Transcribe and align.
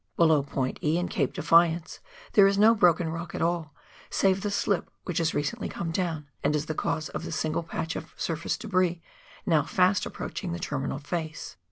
Below 0.17 0.41
point 0.41 0.79
E 0.81 0.97
and 0.97 1.11
Cape 1.11 1.31
Defi 1.31 1.73
ance 1.75 1.99
there 2.33 2.47
is 2.47 2.57
no 2.57 2.73
broken 2.73 3.09
rock 3.11 3.35
at 3.35 3.41
all, 3.43 3.75
save 4.09 4.41
the 4.41 4.49
slip 4.49 4.89
which 5.03 5.19
has 5.19 5.35
recently 5.35 5.69
come 5.69 5.91
down, 5.91 6.27
and 6.43 6.55
is 6.55 6.65
the 6.65 6.73
cause 6.73 7.09
of 7.09 7.23
the 7.23 7.31
single 7.31 7.61
patch 7.61 7.95
of 7.95 8.15
surface 8.17 8.57
debris, 8.57 9.03
now 9.45 9.61
fast 9.61 10.07
approaching 10.07 10.53
the 10.53 10.59
terminal 10.59 10.97
face. 10.97 11.55